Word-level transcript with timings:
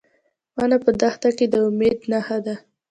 ونه 0.57 0.77
په 0.83 0.91
دښته 1.01 1.29
کې 1.37 1.45
د 1.53 1.55
امید 1.67 1.97
نښه 2.11 2.37
ده. 2.45 2.55